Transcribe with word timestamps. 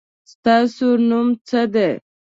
ستاسو 0.31 0.87
نوم 1.09 1.27
څه 1.47 1.61
دی؟ 1.73 1.89